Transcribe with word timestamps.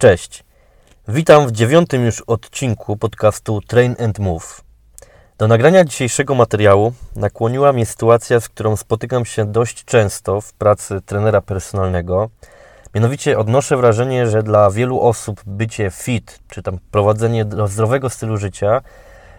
Cześć. 0.00 0.44
Witam 1.08 1.46
w 1.46 1.52
dziewiątym 1.52 2.04
już 2.04 2.20
odcinku 2.20 2.96
podcastu 2.96 3.60
Train 3.60 3.96
and 4.04 4.18
Move. 4.18 4.60
Do 5.38 5.48
nagrania 5.48 5.84
dzisiejszego 5.84 6.34
materiału 6.34 6.92
nakłoniła 7.16 7.72
mnie 7.72 7.86
sytuacja, 7.86 8.40
z 8.40 8.48
którą 8.48 8.76
spotykam 8.76 9.24
się 9.24 9.44
dość 9.52 9.84
często 9.84 10.40
w 10.40 10.52
pracy 10.52 11.00
trenera 11.06 11.40
personalnego. 11.40 12.30
Mianowicie 12.94 13.38
odnoszę 13.38 13.76
wrażenie, 13.76 14.26
że 14.26 14.42
dla 14.42 14.70
wielu 14.70 15.00
osób 15.00 15.40
bycie 15.46 15.90
fit, 15.90 16.38
czy 16.48 16.62
tam 16.62 16.78
prowadzenie 16.90 17.44
do 17.44 17.68
zdrowego 17.68 18.10
stylu 18.10 18.36
życia 18.36 18.80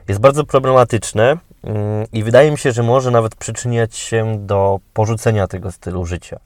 jest 0.08 0.20
bardzo 0.20 0.44
problematyczne 0.44 1.38
mm, 1.64 2.06
i 2.14 2.24
wydaje 2.24 2.52
mi 2.52 2.58
się, 2.58 2.72
że 2.72 2.84
może 2.84 3.12
nawet 3.12 3.36
przyczyniać 3.36 3.96
się 3.96 4.38
do 4.40 4.80
porzucenia 4.94 5.48
tego 5.48 5.72
stylu 5.72 6.06
życia. 6.06 6.40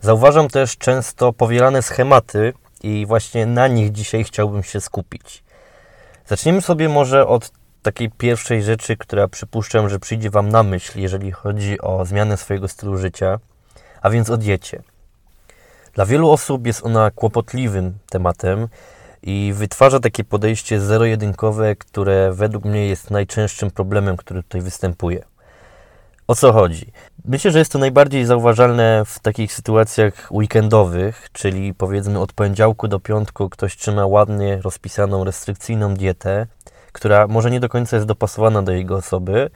Zauważam 0.00 0.48
też 0.48 0.76
często 0.76 1.32
powielane 1.32 1.82
schematy 1.82 2.52
i 2.82 3.06
właśnie 3.06 3.46
na 3.46 3.68
nich 3.68 3.92
dzisiaj 3.92 4.24
chciałbym 4.24 4.62
się 4.62 4.80
skupić. 4.80 5.44
Zaczniemy 6.26 6.60
sobie 6.62 6.88
może 6.88 7.26
od 7.26 7.50
takiej 7.82 8.10
pierwszej 8.10 8.62
rzeczy, 8.62 8.96
która 8.96 9.28
przypuszczam, 9.28 9.88
że 9.88 9.98
przyjdzie 9.98 10.30
Wam 10.30 10.48
na 10.48 10.62
myśl, 10.62 11.00
jeżeli 11.00 11.32
chodzi 11.32 11.80
o 11.80 12.04
zmianę 12.04 12.36
swojego 12.36 12.68
stylu 12.68 12.96
życia, 12.96 13.38
a 14.02 14.10
więc 14.10 14.30
o 14.30 14.36
diecie. 14.36 14.82
Dla 15.94 16.06
wielu 16.06 16.30
osób 16.30 16.66
jest 16.66 16.86
ona 16.86 17.10
kłopotliwym 17.10 17.98
tematem 18.10 18.68
i 19.22 19.52
wytwarza 19.54 20.00
takie 20.00 20.24
podejście 20.24 20.80
zero-jedynkowe, 20.80 21.76
które 21.76 22.32
według 22.32 22.64
mnie 22.64 22.86
jest 22.86 23.10
najczęstszym 23.10 23.70
problemem, 23.70 24.16
który 24.16 24.42
tutaj 24.42 24.60
występuje. 24.60 25.24
O 26.28 26.34
co 26.34 26.52
chodzi? 26.52 26.92
Myślę, 27.24 27.50
że 27.50 27.58
jest 27.58 27.72
to 27.72 27.78
najbardziej 27.78 28.24
zauważalne 28.24 29.02
w 29.06 29.18
takich 29.18 29.52
sytuacjach 29.52 30.28
weekendowych, 30.30 31.28
czyli 31.32 31.74
powiedzmy 31.74 32.20
od 32.20 32.32
poniedziałku 32.32 32.88
do 32.88 33.00
piątku 33.00 33.48
ktoś 33.48 33.76
trzyma 33.76 34.06
ładnie 34.06 34.60
rozpisaną, 34.62 35.24
restrykcyjną 35.24 35.94
dietę, 35.94 36.46
która 36.92 37.26
może 37.26 37.50
nie 37.50 37.60
do 37.60 37.68
końca 37.68 37.96
jest 37.96 38.08
dopasowana 38.08 38.62
do 38.62 38.72
jego 38.72 38.96
osoby, 38.96 39.50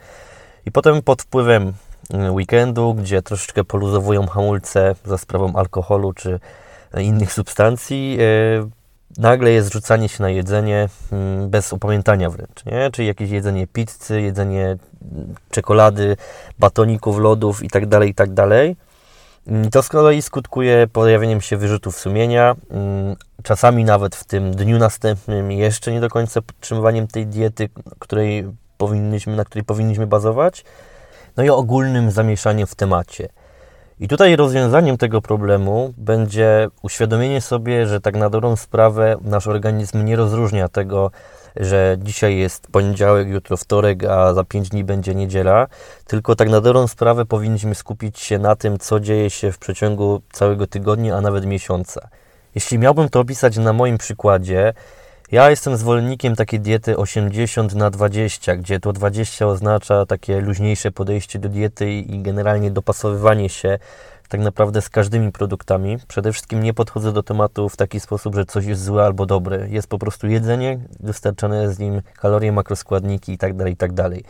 i 0.65 0.71
potem 0.71 1.01
pod 1.01 1.21
wpływem 1.21 1.73
mm, 2.13 2.33
weekendu, 2.33 2.93
gdzie 2.93 3.21
troszeczkę 3.21 3.63
poluzowują 3.63 4.27
hamulce 4.27 4.95
za 5.05 5.17
sprawą 5.17 5.55
alkoholu 5.55 6.13
czy 6.13 6.39
innych 6.97 7.33
substancji, 7.33 8.17
yy, 8.17 8.69
nagle 9.17 9.51
jest 9.51 9.73
rzucanie 9.73 10.09
się 10.09 10.23
na 10.23 10.29
jedzenie 10.29 10.89
mm, 11.11 11.49
bez 11.49 11.73
upamiętania 11.73 12.29
wręcz, 12.29 12.65
nie? 12.65 12.89
czyli 12.91 13.07
jakieś 13.07 13.29
jedzenie 13.29 13.67
pizzy, 13.67 14.21
jedzenie 14.21 14.65
mm, 14.65 15.35
czekolady, 15.51 16.17
batoników, 16.59 17.17
lodów 17.17 17.63
itd., 17.63 17.87
tak 17.87 18.07
itd. 18.07 18.35
Tak 18.35 18.83
to 19.71 19.83
z 19.83 19.89
kolei 19.89 20.21
skutkuje 20.21 20.87
pojawieniem 20.93 21.41
się 21.41 21.57
wyrzutów 21.57 21.99
sumienia, 21.99 22.55
mm, 22.69 23.15
czasami 23.43 23.83
nawet 23.83 24.15
w 24.15 24.23
tym 24.23 24.51
dniu 24.51 24.77
następnym 24.77 25.51
jeszcze 25.51 25.91
nie 25.91 26.01
do 26.01 26.09
końca 26.09 26.41
podtrzymywaniem 26.41 27.07
tej 27.07 27.27
diety, 27.27 27.69
której 27.99 28.45
powinniśmy, 28.77 29.35
na 29.35 29.45
której 29.45 29.63
powinniśmy 29.63 30.07
bazować, 30.07 30.65
no 31.37 31.43
i 31.43 31.49
ogólnym 31.49 32.11
zamieszaniem 32.11 32.67
w 32.67 32.75
temacie. 32.75 33.29
I 34.03 34.07
tutaj 34.07 34.35
rozwiązaniem 34.35 34.97
tego 34.97 35.21
problemu 35.21 35.93
będzie 35.97 36.67
uświadomienie 36.81 37.41
sobie, 37.41 37.87
że 37.87 38.01
tak 38.01 38.15
na 38.15 38.29
dobrą 38.29 38.55
sprawę 38.55 39.15
nasz 39.21 39.47
organizm 39.47 40.05
nie 40.05 40.15
rozróżnia 40.15 40.69
tego, 40.69 41.11
że 41.55 41.97
dzisiaj 41.99 42.37
jest 42.37 42.67
poniedziałek, 42.67 43.27
jutro 43.27 43.57
wtorek, 43.57 44.03
a 44.03 44.33
za 44.33 44.43
pięć 44.43 44.69
dni 44.69 44.83
będzie 44.83 45.15
niedziela, 45.15 45.67
tylko 46.07 46.35
tak 46.35 46.49
na 46.49 46.61
dobrą 46.61 46.87
sprawę 46.87 47.25
powinniśmy 47.25 47.75
skupić 47.75 48.19
się 48.19 48.39
na 48.39 48.55
tym, 48.55 48.77
co 48.77 48.99
dzieje 48.99 49.29
się 49.29 49.51
w 49.51 49.57
przeciągu 49.57 50.21
całego 50.31 50.67
tygodnia, 50.67 51.15
a 51.15 51.21
nawet 51.21 51.45
miesiąca. 51.45 52.07
Jeśli 52.55 52.79
miałbym 52.79 53.09
to 53.09 53.19
opisać 53.19 53.57
na 53.57 53.73
moim 53.73 53.97
przykładzie, 53.97 54.73
ja 55.33 55.49
jestem 55.49 55.77
zwolennikiem 55.77 56.35
takiej 56.35 56.59
diety 56.59 56.97
80 56.97 57.75
na 57.75 57.89
20, 57.89 58.55
gdzie 58.55 58.79
to 58.79 58.93
20 58.93 59.47
oznacza 59.47 60.05
takie 60.05 60.41
luźniejsze 60.41 60.91
podejście 60.91 61.39
do 61.39 61.49
diety 61.49 61.91
i 61.91 62.21
generalnie 62.21 62.71
dopasowywanie 62.71 63.49
się 63.49 63.79
tak 64.29 64.41
naprawdę 64.41 64.81
z 64.81 64.89
każdymi 64.89 65.31
produktami. 65.31 65.97
Przede 66.07 66.31
wszystkim 66.31 66.63
nie 66.63 66.73
podchodzę 66.73 67.11
do 67.11 67.23
tematu 67.23 67.69
w 67.69 67.77
taki 67.77 67.99
sposób, 67.99 68.35
że 68.35 68.45
coś 68.45 68.65
jest 68.65 68.83
złe 68.83 69.05
albo 69.05 69.25
dobre. 69.25 69.69
Jest 69.69 69.87
po 69.87 69.99
prostu 69.99 70.27
jedzenie, 70.27 70.79
dostarczane 70.99 71.73
z 71.73 71.79
nim 71.79 72.01
kalorie, 72.19 72.51
makroskładniki 72.51 73.31
itd. 73.31 73.57
Tak 73.57 73.69
itd. 73.69 74.09
Tak 74.09 74.23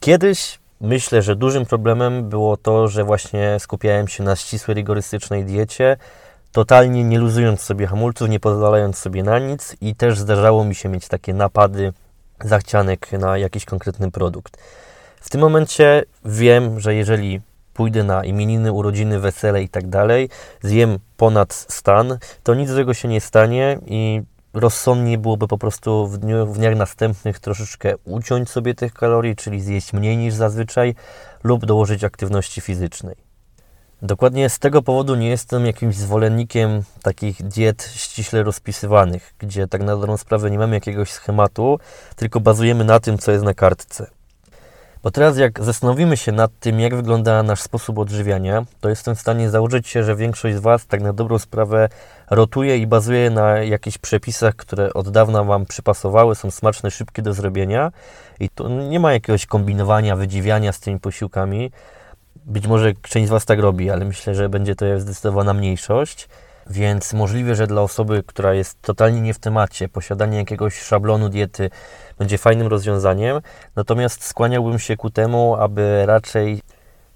Kiedyś 0.00 0.58
myślę, 0.80 1.22
że 1.22 1.36
dużym 1.36 1.66
problemem 1.66 2.28
było 2.28 2.56
to, 2.56 2.88
że 2.88 3.04
właśnie 3.04 3.56
skupiałem 3.58 4.08
się 4.08 4.22
na 4.22 4.36
ścisłej, 4.36 4.74
rygorystycznej 4.74 5.44
diecie, 5.44 5.96
totalnie 6.52 7.04
nie 7.04 7.18
luzując 7.18 7.60
sobie 7.60 7.86
hamulców, 7.86 8.28
nie 8.28 8.40
pozwalając 8.40 8.98
sobie 8.98 9.22
na 9.22 9.38
nic 9.38 9.76
i 9.80 9.94
też 9.94 10.18
zdarzało 10.18 10.64
mi 10.64 10.74
się 10.74 10.88
mieć 10.88 11.08
takie 11.08 11.34
napady 11.34 11.92
zachcianek 12.44 13.12
na 13.12 13.38
jakiś 13.38 13.64
konkretny 13.64 14.10
produkt. 14.10 14.58
W 15.20 15.30
tym 15.30 15.40
momencie 15.40 16.02
wiem, 16.24 16.80
że 16.80 16.94
jeżeli 16.94 17.40
pójdę 17.74 18.04
na 18.04 18.24
imieniny, 18.24 18.72
urodziny, 18.72 19.20
wesele 19.20 19.62
i 19.62 19.68
tak 19.68 19.88
dalej, 19.88 20.28
zjem 20.62 20.98
ponad 21.16 21.54
stan, 21.54 22.18
to 22.42 22.54
nic 22.54 22.70
złego 22.70 22.94
się 22.94 23.08
nie 23.08 23.20
stanie 23.20 23.78
i 23.86 24.22
rozsądnie 24.54 25.18
byłoby 25.18 25.48
po 25.48 25.58
prostu 25.58 26.06
w, 26.06 26.18
dniu, 26.18 26.46
w 26.46 26.58
dniach 26.58 26.76
następnych 26.76 27.38
troszeczkę 27.38 27.94
uciąć 28.04 28.50
sobie 28.50 28.74
tych 28.74 28.94
kalorii, 28.94 29.36
czyli 29.36 29.60
zjeść 29.60 29.92
mniej 29.92 30.16
niż 30.16 30.34
zazwyczaj 30.34 30.94
lub 31.44 31.66
dołożyć 31.66 32.04
aktywności 32.04 32.60
fizycznej. 32.60 33.27
Dokładnie 34.02 34.48
z 34.48 34.58
tego 34.58 34.82
powodu 34.82 35.14
nie 35.14 35.28
jestem 35.28 35.66
jakimś 35.66 35.96
zwolennikiem 35.96 36.82
takich 37.02 37.42
diet 37.42 37.90
ściśle 37.94 38.42
rozpisywanych, 38.42 39.34
gdzie 39.38 39.68
tak 39.68 39.82
na 39.82 39.96
dobrą 39.96 40.16
sprawę 40.16 40.50
nie 40.50 40.58
mamy 40.58 40.76
jakiegoś 40.76 41.10
schematu, 41.10 41.78
tylko 42.16 42.40
bazujemy 42.40 42.84
na 42.84 43.00
tym, 43.00 43.18
co 43.18 43.32
jest 43.32 43.44
na 43.44 43.54
kartce. 43.54 44.06
Bo 45.02 45.10
teraz 45.10 45.38
jak 45.38 45.64
zastanowimy 45.64 46.16
się 46.16 46.32
nad 46.32 46.50
tym, 46.60 46.80
jak 46.80 46.94
wygląda 46.94 47.42
nasz 47.42 47.60
sposób 47.60 47.98
odżywiania, 47.98 48.64
to 48.80 48.88
jestem 48.88 49.14
w 49.14 49.20
stanie 49.20 49.50
założyć 49.50 49.88
się, 49.88 50.04
że 50.04 50.16
większość 50.16 50.56
z 50.56 50.60
Was 50.60 50.86
tak 50.86 51.00
na 51.00 51.12
dobrą 51.12 51.38
sprawę 51.38 51.88
rotuje 52.30 52.78
i 52.78 52.86
bazuje 52.86 53.30
na 53.30 53.58
jakichś 53.58 53.98
przepisach, 53.98 54.56
które 54.56 54.94
od 54.94 55.08
dawna 55.08 55.44
Wam 55.44 55.66
przypasowały, 55.66 56.34
są 56.34 56.50
smaczne, 56.50 56.90
szybkie 56.90 57.22
do 57.22 57.34
zrobienia 57.34 57.92
i 58.40 58.48
to 58.48 58.68
nie 58.68 59.00
ma 59.00 59.12
jakiegoś 59.12 59.46
kombinowania, 59.46 60.16
wydziwiania 60.16 60.72
z 60.72 60.80
tymi 60.80 61.00
posiłkami, 61.00 61.70
być 62.48 62.66
może 62.66 62.92
część 63.02 63.26
z 63.26 63.30
Was 63.30 63.44
tak 63.44 63.58
robi, 63.58 63.90
ale 63.90 64.04
myślę, 64.04 64.34
że 64.34 64.48
będzie 64.48 64.74
to 64.74 65.00
zdecydowana 65.00 65.54
mniejszość. 65.54 66.28
Więc 66.70 67.12
możliwe, 67.12 67.54
że 67.54 67.66
dla 67.66 67.82
osoby, 67.82 68.22
która 68.26 68.54
jest 68.54 68.82
totalnie 68.82 69.20
nie 69.20 69.34
w 69.34 69.38
temacie, 69.38 69.88
posiadanie 69.88 70.38
jakiegoś 70.38 70.80
szablonu 70.80 71.28
diety 71.28 71.70
będzie 72.18 72.38
fajnym 72.38 72.66
rozwiązaniem. 72.66 73.40
Natomiast 73.76 74.24
skłaniałbym 74.24 74.78
się 74.78 74.96
ku 74.96 75.10
temu, 75.10 75.56
aby 75.56 76.06
raczej 76.06 76.62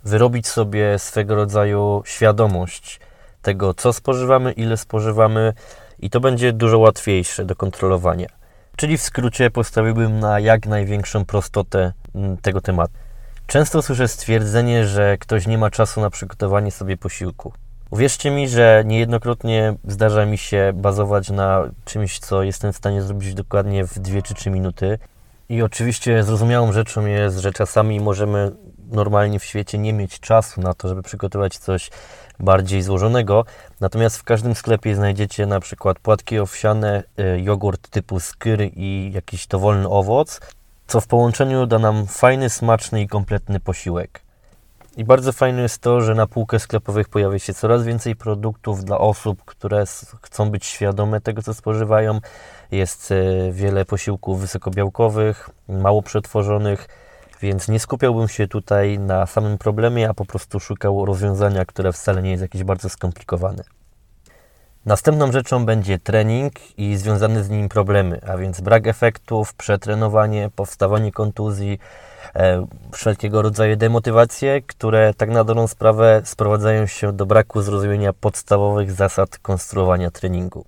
wyrobić 0.04 0.47
sobie 0.47 0.98
swego 0.98 1.34
rodzaju 1.34 2.03
świadomość 2.04 3.00
tego, 3.43 3.75
co 3.75 3.93
spożywamy, 3.93 4.53
ile 4.53 4.76
spożywamy, 4.76 5.53
i 5.99 6.10
to 6.10 6.20
będzie 6.20 6.53
dużo 6.53 6.78
łatwiejsze 6.78 7.44
do 7.44 7.56
kontrolowania. 7.56 8.28
Czyli 8.76 8.99
w 8.99 9.03
skrócie 9.03 9.50
postawiłbym 9.50 10.20
na 10.20 10.41
jak 10.41 10.66
największą 10.66 11.25
prostotę 11.25 11.93
mm, 12.14 12.37
tego 12.37 12.60
tematu. 12.60 13.01
Często 13.47 13.82
słyszę 13.82 14.08
stwierdzenie, 14.08 14.86
że 14.86 15.19
ktoś 15.19 15.47
nie 15.47 15.58
ma 15.58 15.70
czasu 15.70 16.00
na 16.00 16.10
przygotowanie 16.10 16.70
sobie 16.70 16.97
posiłku. 16.97 17.53
Uwierzcie 17.91 18.30
mi, 18.30 18.48
że 18.48 18.82
niejednokrotnie 18.86 19.75
zdarza 19.84 20.26
mi 20.26 20.38
się 20.38 20.72
bazować 20.75 21.30
na 21.30 21.62
czymś, 21.84 22.19
co 22.19 22.42
jestem 22.42 22.72
w 22.72 22.76
stanie 22.76 23.02
zrobić 23.02 23.34
dokładnie 23.34 23.86
w 23.86 23.98
2 23.98 24.22
czy 24.22 24.34
3 24.34 24.50
minuty. 24.50 24.98
I 25.48 25.62
oczywiście 25.62 26.22
zrozumiałą 26.22 26.72
rzeczą 26.72 27.06
jest, 27.06 27.38
że 27.38 27.52
czasami 27.52 28.00
możemy 28.00 28.52
normalnie 28.91 29.38
w 29.38 29.44
świecie 29.44 29.78
nie 29.78 29.92
mieć 29.92 30.20
czasu 30.20 30.60
na 30.60 30.75
to, 30.75 30.88
żeby 30.88 31.02
przygotować 31.02 31.58
coś 31.58 31.90
bardziej 32.40 32.82
złożonego. 32.82 33.44
Natomiast 33.81 34.19
w 34.19 34.25
każdym 34.25 34.55
sklepie 34.55 34.94
znajdziecie 34.94 35.46
na 35.46 35.61
przykład 35.61 35.99
płatki 35.99 36.38
owsiane, 36.38 37.02
y, 37.19 37.40
jogurt 37.40 37.88
typu 37.88 38.20
skyr 38.20 38.61
i 38.76 39.11
jakiś 39.14 39.46
dowolny 39.46 39.88
owoc 39.88 40.40
co 40.93 41.00
w 41.00 41.06
połączeniu 41.06 41.67
da 41.67 41.79
nam 41.79 42.06
fajny, 42.06 42.50
smaczny 42.50 43.03
i 43.03 43.09
kompletny 43.09 43.61
posiłek. 43.61 44.21
I 44.97 45.05
bardzo 45.05 45.33
fajne 45.33 45.62
jest 45.62 45.79
to, 45.79 46.00
że 46.00 46.15
na 46.15 46.27
półkach 46.27 46.62
sklepowych 46.62 47.09
pojawia 47.09 47.39
się 47.39 47.55
coraz 47.55 47.85
więcej 47.85 48.17
produktów 48.17 48.85
dla 48.85 48.99
osób, 48.99 49.44
które 49.44 49.85
chcą 50.23 50.50
być 50.50 50.67
świadome 50.67 51.21
tego, 51.21 51.43
co 51.43 51.55
spożywają. 51.55 52.21
Jest 52.71 53.12
e, 53.12 53.53
wiele 53.53 53.85
posiłków 53.85 54.41
wysokobiałkowych, 54.41 55.50
mało 55.69 56.03
przetworzonych, 56.03 56.89
więc 57.43 57.69
nie 57.69 57.81
skupiałbym 57.81 58.29
się 58.29 58.49
tutaj 58.49 58.99
na 58.99 59.27
samym 59.27 59.59
problemie, 59.59 60.09
a 60.09 60.15
po 60.15 60.25
prostu 60.25 60.61
szukał 60.61 61.05
rozwiązania, 61.05 61.65
które 61.65 61.93
wcale 61.93 62.23
nie 62.23 62.31
jest 62.31 62.43
jakieś 62.43 62.65
bardzo 62.65 62.89
skomplikowane. 62.89 63.65
Następną 64.87 65.32
rzeczą 65.32 65.67
będzie 65.67 65.99
trening 65.99 66.52
i 66.79 66.96
związane 66.96 67.44
z 67.44 67.50
nim 67.50 67.69
problemy, 67.69 68.20
a 68.26 68.37
więc 68.37 68.61
brak 68.61 68.87
efektów, 68.87 69.55
przetrenowanie, 69.55 70.50
powstawanie 70.56 71.12
kontuzji, 71.12 71.79
e, 72.34 72.67
wszelkiego 72.93 73.43
rodzaju 73.43 73.76
demotywacje, 73.76 74.62
które 74.62 75.14
tak 75.14 75.31
na 75.31 75.44
dobrą 75.44 75.69
sprawę 75.69 76.23
sprowadzają 76.25 76.87
się 76.87 77.12
do 77.12 77.26
braku 77.26 77.62
zrozumienia 77.62 78.12
podstawowych 78.12 78.93
zasad 78.93 79.38
konstruowania 79.38 80.11
treningu. 80.11 80.64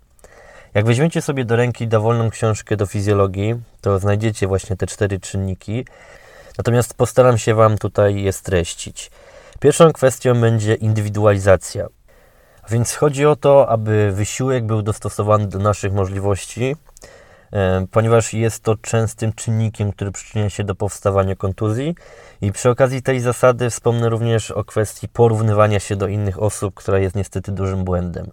Jak 0.75 0.87
weźmiecie 0.87 1.23
sobie 1.23 1.45
do 1.45 1.57
ręki 1.57 1.89
dowolną 1.89 2.31
książkę 2.31 2.77
do 2.77 2.87
fizjologii, 2.87 3.55
to 3.81 3.99
znajdziecie 3.99 4.47
właśnie 4.47 4.77
te 4.77 4.87
cztery 4.87 5.21
czynniki. 5.21 5.87
Natomiast 6.59 6.95
postaram 6.95 7.39
się 7.39 7.55
Wam 7.55 7.79
tutaj 7.79 8.23
je 8.23 8.33
streścić. 8.33 9.11
Pierwszą 9.61 9.93
kwestią 9.93 10.41
będzie 10.41 10.75
indywidualizacja. 10.75 11.87
Więc 12.71 12.95
chodzi 12.95 13.27
o 13.27 13.37
to, 13.37 13.69
aby 13.69 14.13
wysiłek 14.13 14.67
był 14.67 14.83
dostosowany 14.83 15.47
do 15.47 15.59
naszych 15.59 15.93
możliwości, 15.93 16.77
e, 17.53 17.87
ponieważ 17.91 18.35
jest 18.35 18.63
to 18.63 18.77
częstym 18.77 19.33
czynnikiem, 19.33 19.93
który 19.93 20.13
przyczynia 20.13 20.51
się 20.51 20.65
do 20.65 20.75
powstawania 20.75 21.37
kontuzji. 21.37 21.95
I 22.41 22.53
przy 22.53 22.71
okazji 22.71 23.03
tej 23.03 23.21
zasady 23.21 23.71
wspomnę 23.71 24.09
również 24.09 24.51
o 24.51 24.65
kwestii 24.65 25.09
porównywania 25.09 25.81
się 25.81 25.97
do 25.97 26.09
innych 26.09 26.43
osób, 26.43 26.75
która 26.75 26.99
jest 26.99 27.17
niestety 27.17 27.53
dużym 27.53 27.85
błędem. 27.85 28.31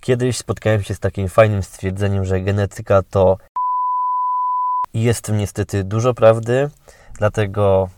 Kiedyś 0.00 0.36
spotkałem 0.36 0.82
się 0.82 0.94
z 0.94 1.00
takim 1.00 1.28
fajnym 1.28 1.62
stwierdzeniem, 1.62 2.24
że 2.24 2.40
genetyka 2.40 3.02
to 3.02 3.36
i 4.94 5.02
jest 5.02 5.18
w 5.18 5.22
tym 5.22 5.38
niestety 5.38 5.84
dużo 5.84 6.14
prawdy, 6.14 6.70
dlatego 7.18 7.88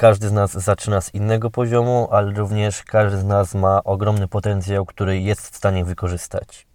każdy 0.00 0.28
z 0.28 0.32
nas 0.32 0.52
zaczyna 0.52 1.00
z 1.00 1.14
innego 1.14 1.50
poziomu, 1.50 2.08
ale 2.10 2.32
również 2.32 2.82
każdy 2.82 3.18
z 3.18 3.24
nas 3.24 3.54
ma 3.54 3.84
ogromny 3.84 4.28
potencjał, 4.28 4.86
który 4.86 5.20
jest 5.20 5.40
w 5.40 5.56
stanie 5.56 5.84
wykorzystać. 5.84 6.66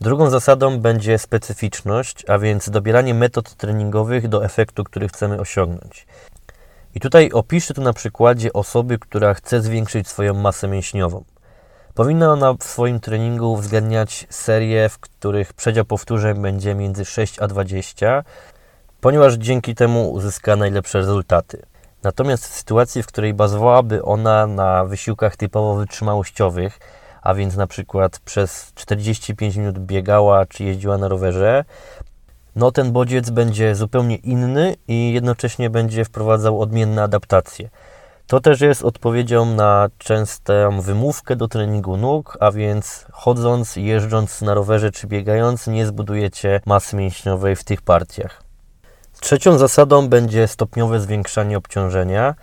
Drugą 0.00 0.30
zasadą 0.30 0.78
będzie 0.78 1.18
specyficzność, 1.18 2.24
a 2.30 2.38
więc 2.38 2.70
dobieranie 2.70 3.14
metod 3.14 3.54
treningowych 3.54 4.28
do 4.28 4.44
efektu, 4.44 4.84
który 4.84 5.08
chcemy 5.08 5.40
osiągnąć. 5.40 6.06
I 6.94 7.00
tutaj 7.00 7.30
opiszę 7.32 7.74
to 7.74 7.82
na 7.82 7.92
przykładzie 7.92 8.52
osoby, 8.52 8.98
która 8.98 9.34
chce 9.34 9.62
zwiększyć 9.62 10.08
swoją 10.08 10.34
masę 10.34 10.68
mięśniową. 10.68 11.24
Powinna 11.94 12.32
ona 12.32 12.54
w 12.54 12.64
swoim 12.64 13.00
treningu 13.00 13.52
uwzględniać 13.52 14.26
serie, 14.30 14.88
w 14.88 14.98
których 14.98 15.52
przedział 15.52 15.84
powtórzeń 15.84 16.42
będzie 16.42 16.74
między 16.74 17.04
6 17.04 17.38
a 17.38 17.46
20, 17.46 18.24
ponieważ 19.00 19.34
dzięki 19.34 19.74
temu 19.74 20.12
uzyska 20.12 20.56
najlepsze 20.56 20.98
rezultaty. 20.98 21.62
Natomiast 22.06 22.46
w 22.46 22.54
sytuacji, 22.54 23.02
w 23.02 23.06
której 23.06 23.34
bazowałaby 23.34 24.02
ona 24.02 24.46
na 24.46 24.84
wysiłkach 24.84 25.36
typowo 25.36 25.74
wytrzymałościowych, 25.74 26.78
a 27.22 27.34
więc 27.34 27.56
na 27.56 27.66
przykład 27.66 28.18
przez 28.18 28.72
45 28.74 29.56
minut 29.56 29.78
biegała 29.78 30.46
czy 30.46 30.64
jeździła 30.64 30.98
na 30.98 31.08
rowerze, 31.08 31.64
no 32.56 32.72
ten 32.72 32.92
bodziec 32.92 33.30
będzie 33.30 33.74
zupełnie 33.74 34.16
inny 34.16 34.76
i 34.88 35.12
jednocześnie 35.12 35.70
będzie 35.70 36.04
wprowadzał 36.04 36.60
odmienne 36.60 37.02
adaptacje. 37.02 37.68
To 38.26 38.40
też 38.40 38.60
jest 38.60 38.84
odpowiedzią 38.84 39.46
na 39.46 39.88
częstą 39.98 40.80
wymówkę 40.80 41.36
do 41.36 41.48
treningu 41.48 41.96
nóg, 41.96 42.38
a 42.40 42.50
więc 42.50 43.06
chodząc, 43.12 43.76
jeżdżąc 43.76 44.42
na 44.42 44.54
rowerze 44.54 44.90
czy 44.90 45.06
biegając, 45.06 45.66
nie 45.66 45.86
zbudujecie 45.86 46.60
masy 46.66 46.96
mięśniowej 46.96 47.56
w 47.56 47.64
tych 47.64 47.82
partiach. 47.82 48.45
Trzecią 49.20 49.58
zasadą 49.58 50.08
będzie 50.08 50.48
stopniowe 50.48 51.00
zwiększanie 51.00 51.58
obciążenia 51.58 52.34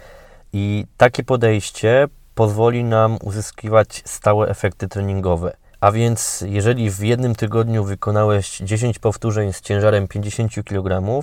i 0.54 0.86
takie 0.98 1.24
podejście 1.24 2.08
pozwoli 2.36 2.84
nam 2.84 3.18
uzyskiwać 3.22 4.04
stałe 4.06 4.48
efekty 4.48 4.88
treningowe. 4.88 5.56
A 5.80 5.92
więc 5.92 6.44
jeżeli 6.48 6.92
w 6.92 7.00
jednym 7.00 7.36
tygodniu 7.36 7.84
wykonałeś 7.84 8.58
10 8.58 9.00
powtórzeń 9.00 9.54
z 9.54 9.62
ciężarem 9.62 10.08
50 10.08 10.52
kg, 10.66 11.22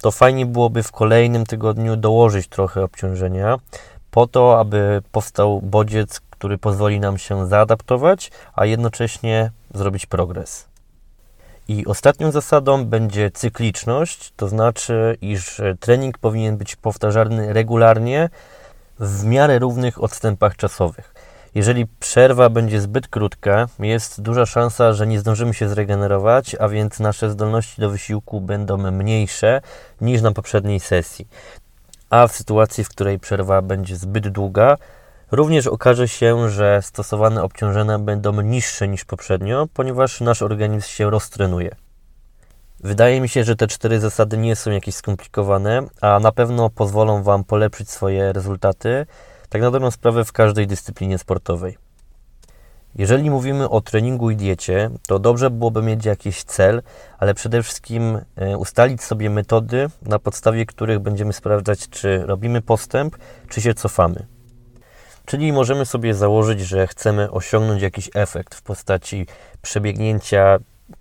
to 0.00 0.10
fajnie 0.10 0.46
byłoby 0.46 0.82
w 0.82 0.92
kolejnym 0.92 1.46
tygodniu 1.46 1.96
dołożyć 1.96 2.48
trochę 2.48 2.84
obciążenia, 2.84 3.58
po 4.10 4.26
to, 4.26 4.60
aby 4.60 5.02
powstał 5.12 5.60
bodziec, 5.60 6.20
który 6.30 6.58
pozwoli 6.58 7.00
nam 7.00 7.18
się 7.18 7.46
zaadaptować, 7.46 8.30
a 8.54 8.66
jednocześnie 8.66 9.50
zrobić 9.74 10.06
progres. 10.06 10.69
I 11.70 11.86
ostatnią 11.86 12.30
zasadą 12.30 12.84
będzie 12.84 13.30
cykliczność, 13.30 14.32
to 14.36 14.48
znaczy, 14.48 15.16
iż 15.20 15.60
trening 15.80 16.18
powinien 16.18 16.56
być 16.56 16.76
powtarzany 16.76 17.52
regularnie 17.52 18.28
w 19.00 19.24
miarę 19.24 19.58
równych 19.58 20.02
odstępach 20.02 20.56
czasowych. 20.56 21.14
Jeżeli 21.54 21.86
przerwa 21.86 22.48
będzie 22.48 22.80
zbyt 22.80 23.08
krótka, 23.08 23.68
jest 23.78 24.22
duża 24.22 24.46
szansa, 24.46 24.92
że 24.92 25.06
nie 25.06 25.20
zdążymy 25.20 25.54
się 25.54 25.68
zregenerować, 25.68 26.56
a 26.60 26.68
więc 26.68 27.00
nasze 27.00 27.30
zdolności 27.30 27.80
do 27.80 27.90
wysiłku 27.90 28.40
będą 28.40 28.76
mniejsze 28.76 29.60
niż 30.00 30.22
na 30.22 30.32
poprzedniej 30.32 30.80
sesji. 30.80 31.28
A 32.10 32.26
w 32.26 32.32
sytuacji, 32.32 32.84
w 32.84 32.88
której 32.88 33.18
przerwa 33.18 33.62
będzie 33.62 33.96
zbyt 33.96 34.28
długa, 34.28 34.76
również 35.30 35.66
okaże 35.66 36.08
się, 36.08 36.50
że 36.50 36.82
stosowane 36.82 37.42
obciążenia 37.42 37.98
będą 37.98 38.40
niższe 38.40 38.88
niż 38.88 39.04
poprzednio, 39.04 39.66
ponieważ 39.74 40.20
nasz 40.20 40.42
organizm 40.42 40.88
się 40.88 41.10
roztrenuje. 41.10 41.76
Wydaje 42.80 43.20
mi 43.20 43.28
się, 43.28 43.44
że 43.44 43.56
te 43.56 43.66
cztery 43.66 44.00
zasady 44.00 44.38
nie 44.38 44.56
są 44.56 44.70
jakieś 44.70 44.94
skomplikowane, 44.94 45.82
a 46.00 46.20
na 46.20 46.32
pewno 46.32 46.70
pozwolą 46.70 47.22
Wam 47.22 47.44
polepszyć 47.44 47.90
swoje 47.90 48.32
rezultaty 48.32 49.06
tak 49.48 49.62
na 49.62 49.70
dobrą 49.70 49.90
sprawę 49.90 50.24
w 50.24 50.32
każdej 50.32 50.66
dyscyplinie 50.66 51.18
sportowej. 51.18 51.78
Jeżeli 52.94 53.30
mówimy 53.30 53.68
o 53.68 53.80
treningu 53.80 54.30
i 54.30 54.36
diecie, 54.36 54.90
to 55.06 55.18
dobrze 55.18 55.50
byłoby 55.50 55.82
mieć 55.82 56.04
jakiś 56.04 56.44
cel, 56.44 56.82
ale 57.18 57.34
przede 57.34 57.62
wszystkim 57.62 58.18
e, 58.36 58.58
ustalić 58.58 59.02
sobie 59.02 59.30
metody, 59.30 59.86
na 60.02 60.18
podstawie 60.18 60.66
których 60.66 60.98
będziemy 60.98 61.32
sprawdzać, 61.32 61.88
czy 61.88 62.22
robimy 62.26 62.62
postęp, 62.62 63.16
czy 63.48 63.60
się 63.60 63.74
cofamy. 63.74 64.26
Czyli 65.30 65.52
możemy 65.52 65.86
sobie 65.86 66.14
założyć, 66.14 66.60
że 66.60 66.86
chcemy 66.86 67.30
osiągnąć 67.30 67.82
jakiś 67.82 68.10
efekt 68.14 68.54
w 68.54 68.62
postaci 68.62 69.26
przebiegnięcia 69.62 70.58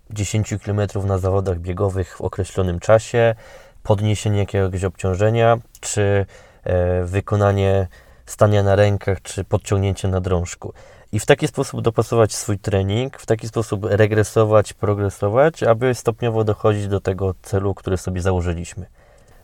10 0.09 0.53
km 0.65 0.81
na 1.05 1.17
zawodach 1.17 1.59
biegowych 1.59 2.17
w 2.17 2.21
określonym 2.21 2.79
czasie, 2.79 3.35
podniesienie 3.83 4.39
jakiegoś 4.39 4.83
obciążenia, 4.83 5.57
czy 5.79 6.25
e, 6.63 7.03
wykonanie 7.03 7.87
stania 8.25 8.63
na 8.63 8.75
rękach 8.75 9.21
czy 9.21 9.43
podciągnięcie 9.43 10.07
na 10.07 10.21
drążku. 10.21 10.73
I 11.11 11.19
w 11.19 11.25
taki 11.25 11.47
sposób 11.47 11.81
dopasować 11.81 12.33
swój 12.33 12.59
trening, 12.59 13.17
w 13.17 13.25
taki 13.25 13.47
sposób 13.47 13.85
regresować, 13.85 14.73
progresować, 14.73 15.63
aby 15.63 15.95
stopniowo 15.95 16.43
dochodzić 16.43 16.87
do 16.87 16.99
tego 16.99 17.33
celu, 17.41 17.73
który 17.73 17.97
sobie 17.97 18.21
założyliśmy. 18.21 18.85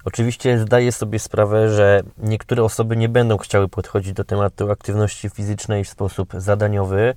Oczywiście 0.06 0.60
zdaję 0.60 0.92
sobie 0.92 1.20
sprawę, 1.20 1.70
że 1.70 2.04
niektóre 2.18 2.64
osoby 2.64 2.98
nie 2.98 3.10
będą 3.10 3.38
chciały 3.38 3.68
podchodzić 3.68 4.14
do 4.14 4.24
tematu 4.24 4.72
aktywności 4.72 5.30
fizycznej 5.30 5.84
w 5.84 5.90
sposób 5.90 6.34
zadaniowy 6.38 7.16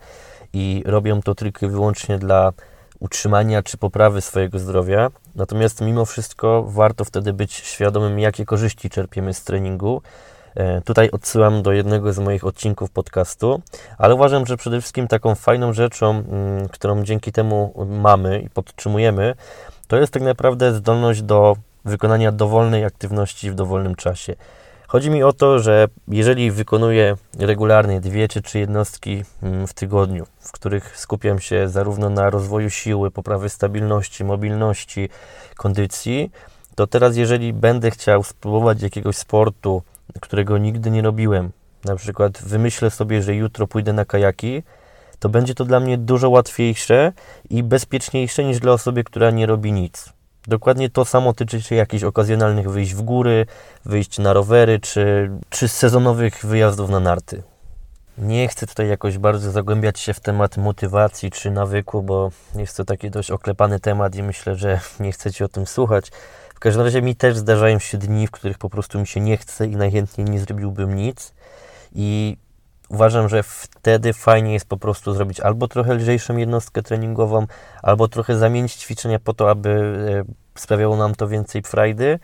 i 0.52 0.82
robią 0.86 1.22
to 1.22 1.34
tylko 1.34 1.66
i 1.66 1.68
wyłącznie 1.68 2.18
dla 2.18 2.52
utrzymania 2.98 3.62
czy 3.62 3.78
poprawy 3.78 4.20
swojego 4.20 4.58
zdrowia. 4.58 5.10
Natomiast 5.34 5.80
mimo 5.80 6.04
wszystko 6.04 6.64
warto 6.68 7.04
wtedy 7.04 7.32
być 7.32 7.52
świadomym, 7.52 8.18
jakie 8.18 8.44
korzyści 8.44 8.90
czerpiemy 8.90 9.34
z 9.34 9.44
treningu, 9.44 10.02
E, 10.58 10.80
tutaj 10.80 11.10
odsyłam 11.10 11.62
do 11.62 11.72
jednego 11.72 12.12
z 12.12 12.18
moich 12.18 12.44
odcinków 12.44 12.90
podcastu, 12.90 13.60
ale 13.98 14.14
uważam, 14.14 14.46
że 14.46 14.56
przede 14.56 14.80
wszystkim 14.80 15.08
taką 15.08 15.34
fajną 15.34 15.72
rzeczą, 15.72 16.10
mm, 16.10 16.68
którą 16.68 17.04
dzięki 17.04 17.32
temu 17.32 17.86
mamy 17.88 18.40
i 18.40 18.50
podtrzymujemy, 18.50 19.34
to 19.86 19.96
jest 19.96 20.12
tak 20.12 20.22
naprawdę 20.22 20.74
zdolność 20.74 21.22
do 21.22 21.56
wykonania 21.88 22.32
dowolnej 22.32 22.84
aktywności 22.84 23.50
w 23.50 23.54
dowolnym 23.54 23.94
czasie. 23.94 24.34
Chodzi 24.88 25.10
mi 25.10 25.22
o 25.22 25.32
to, 25.32 25.58
że 25.58 25.88
jeżeli 26.08 26.50
wykonuję 26.50 27.16
regularnie 27.38 28.00
dwie 28.00 28.28
czy 28.28 28.42
trzy 28.42 28.58
jednostki 28.58 29.24
mm, 29.42 29.66
w 29.66 29.74
tygodniu, 29.74 30.26
w 30.40 30.52
których 30.52 30.98
skupiam 30.98 31.38
się 31.38 31.68
zarówno 31.68 32.10
na 32.10 32.30
rozwoju 32.30 32.70
siły, 32.70 33.10
poprawy 33.10 33.48
stabilności, 33.48 34.24
mobilności, 34.24 35.08
kondycji, 35.56 36.30
to 36.74 36.86
teraz 36.86 37.16
jeżeli 37.16 37.52
będę 37.52 37.90
chciał 37.90 38.22
spróbować 38.22 38.82
jakiegoś 38.82 39.16
sportu, 39.16 39.82
którego 40.20 40.58
nigdy 40.58 40.90
nie 40.90 41.02
robiłem, 41.02 41.50
na 41.84 41.96
przykład 41.96 42.42
wymyślę 42.42 42.90
sobie, 42.90 43.22
że 43.22 43.34
jutro 43.34 43.66
pójdę 43.66 43.92
na 43.92 44.04
kajaki, 44.04 44.62
to 45.18 45.28
będzie 45.28 45.54
to 45.54 45.64
dla 45.64 45.80
mnie 45.80 45.98
dużo 45.98 46.30
łatwiejsze 46.30 47.12
i 47.50 47.62
bezpieczniejsze 47.62 48.44
niż 48.44 48.60
dla 48.60 48.72
osoby, 48.72 49.04
która 49.04 49.30
nie 49.30 49.46
robi 49.46 49.72
nic. 49.72 50.17
Dokładnie 50.48 50.90
to 50.90 51.04
samo 51.04 51.32
tyczy 51.32 51.62
się 51.62 51.74
jakichś 51.74 52.04
okazjonalnych 52.04 52.70
wyjść 52.70 52.94
w 52.94 53.02
góry, 53.02 53.46
wyjść 53.84 54.18
na 54.18 54.32
rowery 54.32 54.80
czy, 54.80 55.30
czy 55.50 55.68
sezonowych 55.68 56.44
wyjazdów 56.44 56.90
na 56.90 57.00
narty. 57.00 57.42
Nie 58.18 58.48
chcę 58.48 58.66
tutaj 58.66 58.88
jakoś 58.88 59.18
bardzo 59.18 59.50
zagłębiać 59.50 60.00
się 60.00 60.14
w 60.14 60.20
temat 60.20 60.56
motywacji 60.56 61.30
czy 61.30 61.50
nawyku, 61.50 62.02
bo 62.02 62.30
jest 62.54 62.76
to 62.76 62.84
taki 62.84 63.10
dość 63.10 63.30
oklepany 63.30 63.80
temat 63.80 64.14
i 64.14 64.22
myślę, 64.22 64.54
że 64.54 64.80
nie 65.00 65.12
chcecie 65.12 65.44
o 65.44 65.48
tym 65.48 65.66
słuchać. 65.66 66.10
W 66.54 66.58
każdym 66.58 66.84
razie 66.84 67.02
mi 67.02 67.16
też 67.16 67.36
zdarzają 67.36 67.78
się 67.78 67.98
dni, 67.98 68.26
w 68.26 68.30
których 68.30 68.58
po 68.58 68.70
prostu 68.70 68.98
mi 68.98 69.06
się 69.06 69.20
nie 69.20 69.36
chce 69.36 69.66
i 69.66 69.76
najchętniej 69.76 70.30
nie 70.30 70.40
zrobiłbym 70.40 70.96
nic. 70.96 71.34
I 71.94 72.36
uważam, 72.88 73.28
że 73.28 73.42
wtedy 73.42 74.12
fajnie 74.12 74.52
jest 74.52 74.66
po 74.66 74.76
prostu 74.76 75.14
zrobić 75.14 75.40
albo 75.40 75.68
trochę 75.68 75.94
lżejszą 75.94 76.36
jednostkę 76.36 76.82
treningową, 76.82 77.46
albo 77.82 78.08
trochę 78.08 78.38
zamienić 78.38 78.74
ćwiczenia 78.74 79.18
po 79.18 79.34
to, 79.34 79.50
aby 79.50 79.70
e, 80.28 80.60
sprawiało 80.60 80.96
nam 80.96 81.14
to 81.14 81.28
więcej 81.28 81.62
frajdy. 81.62 82.18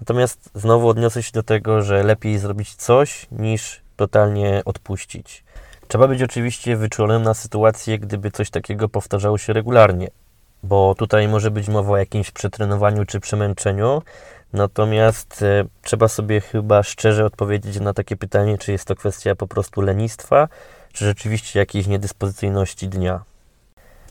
Natomiast 0.00 0.50
znowu 0.54 0.88
odniosę 0.88 1.22
się 1.22 1.32
do 1.32 1.42
tego, 1.42 1.82
że 1.82 2.02
lepiej 2.02 2.38
zrobić 2.38 2.74
coś 2.74 3.26
niż 3.32 3.80
totalnie 3.96 4.62
odpuścić. 4.64 5.44
Trzeba 5.88 6.08
być 6.08 6.22
oczywiście 6.22 6.76
wyczulonym 6.76 7.22
na 7.22 7.34
sytuację, 7.34 7.98
gdyby 7.98 8.30
coś 8.30 8.50
takiego 8.50 8.88
powtarzało 8.88 9.38
się 9.38 9.52
regularnie. 9.52 10.08
bo 10.62 10.94
tutaj 10.94 11.28
może 11.28 11.50
być 11.50 11.68
mowa 11.68 11.92
o 11.92 11.96
jakimś 11.96 12.30
przetrenowaniu 12.30 13.04
czy 13.04 13.20
przemęczeniu. 13.20 14.02
Natomiast 14.52 15.42
e, 15.42 15.64
trzeba 15.82 16.08
sobie 16.08 16.40
chyba 16.40 16.82
szczerze 16.82 17.24
odpowiedzieć 17.24 17.80
na 17.80 17.94
takie 17.94 18.16
pytanie, 18.16 18.58
czy 18.58 18.72
jest 18.72 18.84
to 18.84 18.94
kwestia 18.94 19.34
po 19.34 19.46
prostu 19.46 19.80
lenistwa, 19.80 20.48
czy 20.92 21.04
rzeczywiście 21.04 21.58
jakiejś 21.58 21.86
niedyspozycyjności 21.86 22.88
dnia. 22.88 23.22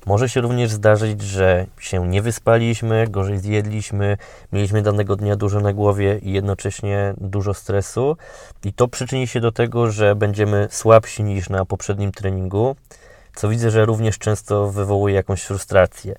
Może 0.05 0.29
się 0.29 0.41
również 0.41 0.71
zdarzyć, 0.71 1.21
że 1.21 1.65
się 1.79 2.07
nie 2.07 2.21
wyspaliśmy, 2.21 3.07
gorzej 3.07 3.37
zjedliśmy, 3.37 4.17
mieliśmy 4.53 4.81
danego 4.81 5.15
dnia 5.15 5.35
dużo 5.35 5.59
na 5.59 5.73
głowie 5.73 6.19
i 6.21 6.31
jednocześnie 6.31 7.13
dużo 7.17 7.53
stresu, 7.53 8.17
i 8.63 8.73
to 8.73 8.87
przyczyni 8.87 9.27
się 9.27 9.39
do 9.39 9.51
tego, 9.51 9.91
że 9.91 10.15
będziemy 10.15 10.67
słabsi 10.71 11.23
niż 11.23 11.49
na 11.49 11.65
poprzednim 11.65 12.11
treningu, 12.11 12.75
co 13.35 13.49
widzę, 13.49 13.71
że 13.71 13.85
również 13.85 14.17
często 14.17 14.69
wywołuje 14.69 15.15
jakąś 15.15 15.43
frustrację. 15.43 16.15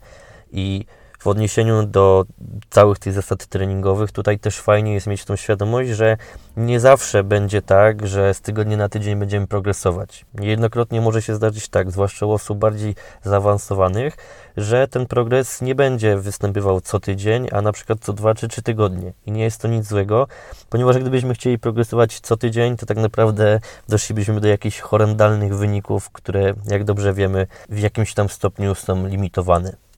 I 0.53 0.85
w 1.21 1.27
odniesieniu 1.27 1.83
do 1.83 2.25
całych 2.71 2.99
tych 2.99 3.13
zasad 3.13 3.47
treningowych, 3.47 4.13
tutaj 4.13 4.39
też 4.39 4.61
fajnie 4.61 4.95
jest 4.95 5.07
mieć 5.07 5.25
tą 5.25 5.37
świadomość, 5.37 5.91
że 5.91 6.17
nie 6.57 6.81
zawsze 6.81 7.25
będzie 7.25 7.63
tak, 7.63 8.07
że 8.07 8.35
z 8.35 8.41
tygodnia 8.41 8.77
na 8.77 8.89
tydzień 8.89 9.19
będziemy 9.19 9.47
progresować. 9.47 10.27
Niejednokrotnie 10.35 11.01
może 11.01 11.23
się 11.23 11.35
zdarzyć 11.35 11.69
tak, 11.69 11.91
zwłaszcza 11.91 12.27
u 12.27 12.31
osób 12.33 12.59
bardziej 12.59 12.95
zaawansowanych, 13.23 14.17
że 14.57 14.89
ten 14.89 15.07
progres 15.07 15.63
nie 15.63 15.75
będzie 15.75 16.17
występował 16.17 16.81
co 16.81 17.01
tydzień, 17.01 17.49
a 17.53 17.63
na 17.63 17.73
przykład 17.73 17.99
co 18.01 18.13
dwa 18.13 18.35
czy 18.35 18.49
trzy 18.49 18.63
tygodnie. 18.63 19.13
I 19.27 19.33
nie 19.33 19.43
jest 19.43 19.61
to 19.61 19.69
nic 19.69 19.87
złego, 19.87 20.27
ponieważ 20.71 20.99
gdybyśmy 20.99 21.35
chcieli 21.35 21.59
progresować 21.59 22.21
co 22.21 22.37
tydzień, 22.37 22.77
to 22.77 22.87
tak 22.87 22.97
naprawdę 22.97 23.61
doszlibyśmy 23.89 24.41
do 24.41 24.49
jakichś 24.49 24.81
horrendalnych 24.81 25.57
wyników, 25.57 26.11
które, 26.11 26.55
jak 26.67 26.85
dobrze 26.85 27.15
wiemy, 27.15 27.47
w 27.69 27.79
jakimś 27.79 28.15
tam 28.15 28.29
stopniu 28.29 28.75
są 28.75 29.07
limitowane. 29.07 29.90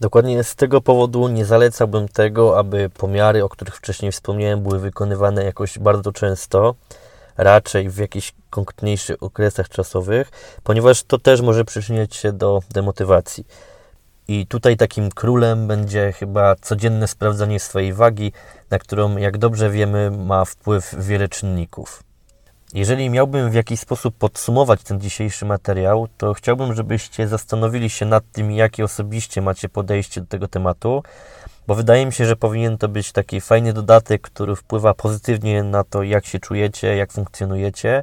Dokładnie 0.00 0.44
z 0.44 0.54
tego 0.54 0.80
powodu 0.80 1.28
nie 1.28 1.44
zalecałbym 1.44 2.08
tego, 2.08 2.58
aby 2.58 2.90
pomiary, 2.90 3.44
o 3.44 3.48
których 3.48 3.76
wcześniej 3.76 4.12
wspomniałem, 4.12 4.62
były 4.62 4.78
wykonywane 4.78 5.44
jakoś 5.44 5.78
bardzo 5.78 6.12
często, 6.12 6.74
raczej 7.36 7.90
w 7.90 7.98
jakichś 7.98 8.32
konkretniejszych 8.50 9.22
okresach 9.22 9.68
czasowych, 9.68 10.30
ponieważ 10.62 11.02
to 11.02 11.18
też 11.18 11.40
może 11.40 11.64
przyczyniać 11.64 12.16
się 12.16 12.32
do 12.32 12.60
demotywacji. 12.70 13.46
I 14.28 14.46
tutaj 14.46 14.76
takim 14.76 15.10
królem 15.10 15.66
będzie 15.66 16.12
chyba 16.12 16.56
codzienne 16.56 17.08
sprawdzanie 17.08 17.60
swojej 17.60 17.92
wagi, 17.92 18.32
na 18.70 18.78
którą, 18.78 19.16
jak 19.16 19.38
dobrze 19.38 19.70
wiemy, 19.70 20.10
ma 20.10 20.44
wpływ 20.44 20.94
wiele 20.98 21.28
czynników. 21.28 22.05
Jeżeli 22.76 23.10
miałbym 23.10 23.50
w 23.50 23.54
jakiś 23.54 23.80
sposób 23.80 24.16
podsumować 24.16 24.82
ten 24.82 25.00
dzisiejszy 25.00 25.44
materiał, 25.44 26.08
to 26.18 26.34
chciałbym, 26.34 26.74
żebyście 26.74 27.28
zastanowili 27.28 27.90
się 27.90 28.06
nad 28.06 28.24
tym, 28.32 28.50
jakie 28.50 28.84
osobiście 28.84 29.42
macie 29.42 29.68
podejście 29.68 30.20
do 30.20 30.26
tego 30.26 30.48
tematu, 30.48 31.02
bo 31.66 31.74
wydaje 31.74 32.06
mi 32.06 32.12
się, 32.12 32.26
że 32.26 32.36
powinien 32.36 32.78
to 32.78 32.88
być 32.88 33.12
taki 33.12 33.40
fajny 33.40 33.72
dodatek, 33.72 34.22
który 34.22 34.56
wpływa 34.56 34.94
pozytywnie 34.94 35.62
na 35.62 35.84
to, 35.84 36.02
jak 36.02 36.26
się 36.26 36.38
czujecie, 36.38 36.96
jak 36.96 37.12
funkcjonujecie. 37.12 38.02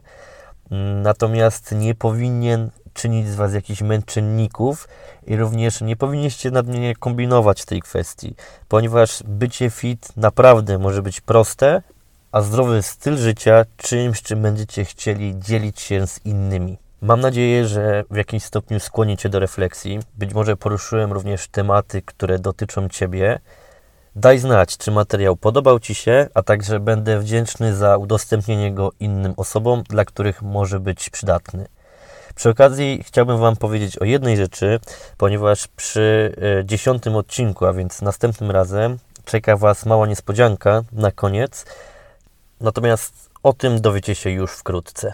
Natomiast 1.03 1.71
nie 1.71 1.95
powinien 1.95 2.69
czynić 2.93 3.27
z 3.27 3.35
Was 3.35 3.53
jakichś 3.53 3.81
męczenników 3.81 4.87
i 5.27 5.35
również 5.35 5.81
nie 5.81 5.95
powinniście 5.95 6.51
nadmiernie 6.51 6.95
kombinować 6.95 7.61
w 7.61 7.65
tej 7.65 7.81
kwestii, 7.81 8.35
ponieważ 8.67 9.23
bycie 9.25 9.69
fit 9.69 10.09
naprawdę 10.17 10.77
może 10.77 11.01
być 11.01 11.21
proste, 11.21 11.81
a 12.33 12.41
zdrowy 12.41 12.81
styl 12.81 13.17
życia 13.17 13.65
czymś, 13.77 14.21
czym 14.21 14.41
będziecie 14.41 14.85
chcieli 14.85 15.39
dzielić 15.39 15.81
się 15.81 16.07
z 16.07 16.25
innymi. 16.25 16.77
Mam 17.01 17.19
nadzieję, 17.19 17.67
że 17.67 18.03
w 18.09 18.15
jakimś 18.15 18.43
stopniu 18.43 18.79
skłonię 18.79 19.17
Cię 19.17 19.29
do 19.29 19.39
refleksji. 19.39 19.99
Być 20.17 20.33
może 20.33 20.57
poruszyłem 20.57 21.11
również 21.13 21.47
tematy, 21.47 22.01
które 22.01 22.39
dotyczą 22.39 22.89
Ciebie. 22.89 23.39
Daj 24.15 24.39
znać, 24.39 24.77
czy 24.77 24.91
materiał 24.91 25.35
podobał 25.35 25.79
Ci 25.79 25.95
się, 25.95 26.27
a 26.33 26.43
także 26.43 26.79
będę 26.79 27.19
wdzięczny 27.19 27.75
za 27.75 27.97
udostępnienie 27.97 28.71
go 28.71 28.91
innym 28.99 29.33
osobom, 29.37 29.83
dla 29.89 30.05
których 30.05 30.41
może 30.41 30.79
być 30.79 31.09
przydatny. 31.09 31.65
Przy 32.35 32.49
okazji 32.49 33.03
chciałbym 33.05 33.37
Wam 33.37 33.55
powiedzieć 33.55 33.97
o 33.97 34.05
jednej 34.05 34.37
rzeczy, 34.37 34.79
ponieważ 35.17 35.67
przy 35.67 36.35
e, 36.59 36.65
dziesiątym 36.65 37.15
odcinku, 37.15 37.65
a 37.65 37.73
więc 37.73 38.01
następnym 38.01 38.51
razem, 38.51 38.97
czeka 39.25 39.57
Was 39.57 39.85
mała 39.85 40.07
niespodzianka 40.07 40.81
na 40.91 41.11
koniec. 41.11 41.65
Natomiast 42.62 43.29
o 43.43 43.53
tym 43.53 43.81
dowiecie 43.81 44.15
się 44.15 44.29
już 44.29 44.51
wkrótce. 44.51 45.13